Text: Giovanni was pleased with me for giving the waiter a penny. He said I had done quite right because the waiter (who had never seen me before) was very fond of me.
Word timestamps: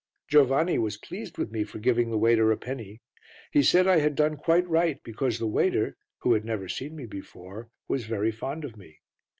Giovanni 0.27 0.79
was 0.79 0.97
pleased 0.97 1.37
with 1.37 1.51
me 1.51 1.63
for 1.63 1.77
giving 1.77 2.09
the 2.09 2.17
waiter 2.17 2.51
a 2.51 2.57
penny. 2.57 3.01
He 3.51 3.61
said 3.61 3.85
I 3.85 3.99
had 3.99 4.15
done 4.15 4.35
quite 4.35 4.67
right 4.67 4.99
because 5.03 5.37
the 5.37 5.45
waiter 5.45 5.95
(who 6.21 6.33
had 6.33 6.43
never 6.43 6.67
seen 6.67 6.95
me 6.95 7.05
before) 7.05 7.69
was 7.87 8.07
very 8.07 8.31
fond 8.31 8.65
of 8.65 8.75
me. 8.75 8.97